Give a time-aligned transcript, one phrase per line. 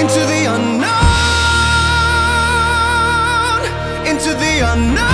[0.00, 0.90] Into the unknown,
[4.06, 5.13] into the unknown,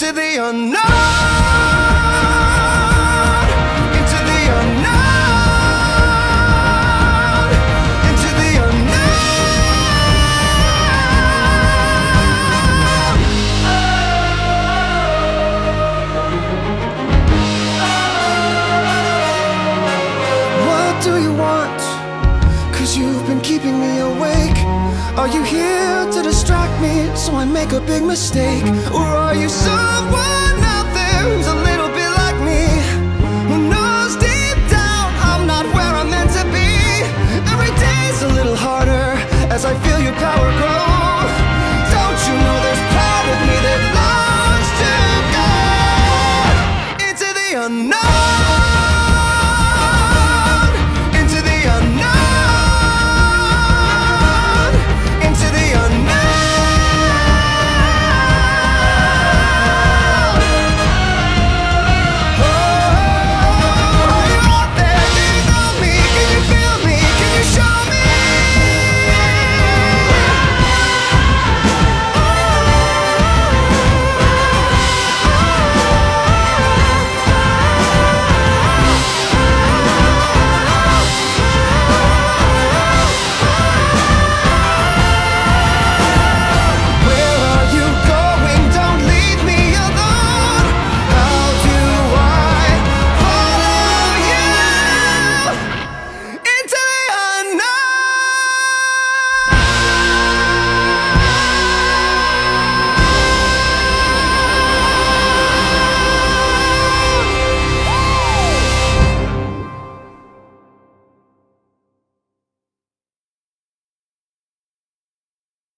[0.00, 0.87] Into the unknown.
[27.28, 28.64] So I make a big mistake?
[28.92, 30.37] Or are you someone